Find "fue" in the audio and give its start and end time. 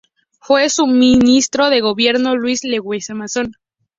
0.39-0.67